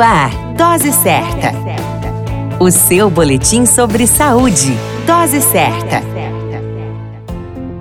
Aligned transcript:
Ar, 0.00 0.30
Dose 0.56 0.92
Certa. 0.92 1.52
O 2.58 2.70
seu 2.70 3.10
boletim 3.10 3.66
sobre 3.66 4.06
saúde. 4.06 4.72
Dose 5.06 5.42
Certa. 5.42 6.02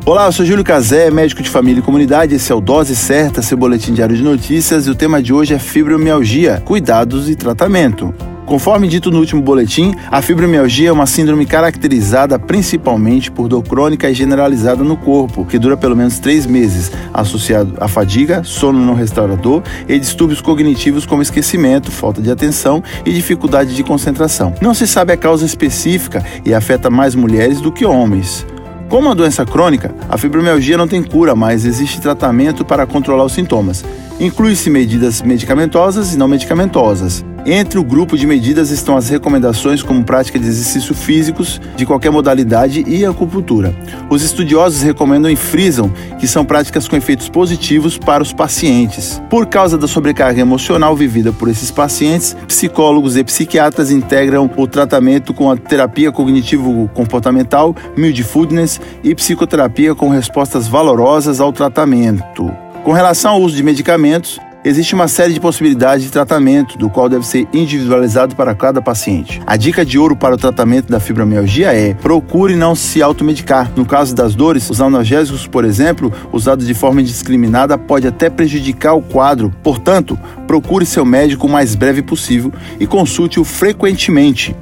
Olá, 0.06 0.26
eu 0.26 0.32
sou 0.32 0.46
Júlio 0.46 0.64
Cazé, 0.64 1.10
médico 1.10 1.42
de 1.42 1.50
família 1.50 1.80
e 1.80 1.84
comunidade. 1.84 2.36
Esse 2.36 2.52
é 2.52 2.56
o 2.56 2.60
Dose 2.60 2.96
Certa, 2.96 3.42
seu 3.42 3.58
boletim 3.58 3.94
diário 3.94 4.18
de 4.18 4.24
notícias. 4.24 4.86
E 4.86 4.90
o 4.90 4.96
tema 4.96 5.22
de 5.24 5.34
hoje 5.34 5.54
é 5.54 5.60
fibromialgia, 5.60 6.62
cuidados 6.66 7.30
e 7.30 7.36
tratamento. 7.36 8.14
Conforme 8.50 8.88
dito 8.88 9.12
no 9.12 9.20
último 9.20 9.44
boletim, 9.44 9.94
a 10.10 10.24
fibromialgia 10.24 10.90
é 10.90 10.92
uma 10.92 11.06
síndrome 11.06 11.46
caracterizada 11.46 12.40
principalmente 12.40 13.30
por 13.30 13.48
dor 13.48 13.62
crônica 13.62 14.10
e 14.10 14.14
generalizada 14.16 14.84
no 14.84 14.98
corpo, 14.98 15.46
que 15.46 15.60
dura 15.60 15.78
pelo 15.78 15.96
menos 15.96 16.18
três 16.18 16.48
meses, 16.48 16.92
associado 17.14 17.76
à 17.80 17.88
fadiga, 17.88 18.44
sono 18.44 18.84
não 18.84 18.96
restaurador 18.96 19.62
e 19.88 20.00
distúrbios 20.00 20.42
cognitivos 20.42 21.06
como 21.06 21.22
esquecimento, 21.22 21.92
falta 21.92 22.24
de 22.24 22.32
atenção 22.32 22.84
e 23.06 23.14
dificuldade 23.14 23.76
de 23.76 23.84
concentração. 23.84 24.52
Não 24.60 24.74
se 24.74 24.88
sabe 24.88 25.14
a 25.14 25.18
causa 25.18 25.46
específica 25.46 26.26
e 26.44 26.52
afeta 26.52 26.90
mais 26.90 27.14
mulheres 27.14 27.62
do 27.62 27.72
que 27.72 27.86
homens. 27.86 28.48
Como 28.90 29.10
uma 29.10 29.16
doença 29.16 29.46
crônica, 29.46 29.94
a 30.10 30.18
fibromialgia 30.18 30.76
não 30.76 30.88
tem 30.88 31.04
cura, 31.04 31.36
mas 31.36 31.66
existe 31.66 32.02
tratamento 32.02 32.66
para 32.66 32.88
controlar 32.88 33.26
os 33.26 33.34
sintomas. 33.34 33.86
Inclui-se 34.20 34.70
medidas 34.70 35.22
medicamentosas 35.22 36.14
e 36.14 36.18
não 36.18 36.28
medicamentosas. 36.28 37.24
Entre 37.46 37.80
o 37.80 37.84
grupo 37.86 38.18
de 38.18 38.28
medidas 38.28 38.70
estão 38.70 38.98
as 38.98 39.08
recomendações 39.08 39.82
como 39.82 40.04
prática 40.04 40.38
de 40.38 40.46
exercícios 40.46 41.00
físicos 41.00 41.62
de 41.78 41.86
qualquer 41.86 42.12
modalidade 42.12 42.84
e 42.86 43.06
acupuntura. 43.06 43.74
Os 44.10 44.22
estudiosos 44.22 44.82
recomendam 44.82 45.32
e 45.32 45.38
frisam 45.38 45.90
que 46.20 46.28
são 46.28 46.44
práticas 46.44 46.86
com 46.86 46.98
efeitos 46.98 47.30
positivos 47.30 47.98
para 47.98 48.22
os 48.22 48.34
pacientes. 48.34 49.22
Por 49.30 49.46
causa 49.46 49.78
da 49.78 49.88
sobrecarga 49.88 50.42
emocional 50.42 50.98
vivida 50.98 51.32
por 51.32 51.48
esses 51.48 51.72
pacientes, 51.72 52.36
psicólogos 52.46 53.16
e 53.16 53.24
psiquiatras 53.24 53.90
integram 53.90 54.52
o 54.58 54.68
tratamento 54.68 55.34
com 55.34 55.50
a 55.50 55.56
terapia 55.56 56.12
cognitivo-comportamental, 56.12 57.74
mindfulness 57.96 58.82
e 59.02 59.16
psicoterapia 59.16 59.96
com 59.96 60.10
respostas 60.10 60.68
valorosas 60.68 61.40
ao 61.40 61.54
tratamento. 61.54 62.69
Com 62.84 62.92
relação 62.92 63.34
ao 63.34 63.42
uso 63.42 63.56
de 63.56 63.64
medicamentos, 63.64 64.40
Existe 64.62 64.94
uma 64.94 65.08
série 65.08 65.34
de 65.34 65.40
possibilidades 65.40 66.04
de 66.04 66.12
tratamento, 66.12 66.78
do 66.78 66.90
qual 66.90 67.08
deve 67.08 67.26
ser 67.26 67.48
individualizado 67.54 68.36
para 68.36 68.54
cada 68.54 68.82
paciente. 68.82 69.42
A 69.48 69.56
dica 69.56 69.86
de 69.86 69.98
ouro 69.98 70.18
para 70.18 70.36
o 70.36 70.38
tratamento 70.38 70.92
da 70.92 71.00
fibromialgia 71.00 71.74
é: 71.74 71.94
procure 71.94 72.58
não 72.58 72.76
se 72.76 73.02
automedicar. 73.02 73.72
No 73.74 73.86
caso 73.86 74.14
das 74.14 74.36
dores, 74.36 74.70
os 74.70 74.82
analgésicos, 74.82 75.48
por 75.48 75.64
exemplo, 75.64 76.12
usados 76.34 76.68
de 76.68 76.74
forma 76.74 77.00
indiscriminada, 77.00 77.78
pode 77.78 78.06
até 78.06 78.30
prejudicar 78.30 78.94
o 78.96 79.02
quadro. 79.02 79.50
Portanto, 79.64 80.20
procure 80.46 80.86
seu 80.86 81.06
médico 81.06 81.48
o 81.48 81.50
mais 81.50 81.74
breve 81.74 82.02
possível 82.02 82.52
e 82.82 82.86
consulte-o 82.86 83.46
frequentemente. 83.46 84.54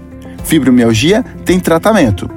Fibromialgia 0.43 1.25
tem 1.43 1.59
tratamento. 1.59 2.36